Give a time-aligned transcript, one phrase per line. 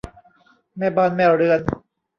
[0.77, 1.59] แม่บ้านแม่เรือน